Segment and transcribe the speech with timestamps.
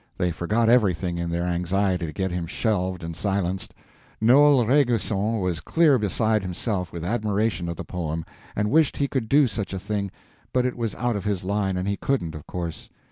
[0.17, 3.75] They forgot everything in their anxiety to get him shelved and silenced.
[4.19, 8.25] Noel Rainguesson was clear beside himself with admiration of the poem,
[8.55, 10.09] and wished he could do such a thing,
[10.53, 12.89] but it was out of his line, and he couldn't, of course.